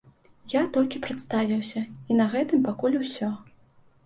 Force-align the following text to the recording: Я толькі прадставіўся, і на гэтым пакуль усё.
Я 0.53 0.61
толькі 0.77 1.01
прадставіўся, 1.03 1.83
і 2.09 2.17
на 2.21 2.25
гэтым 2.33 2.65
пакуль 2.71 2.97
усё. 3.03 3.31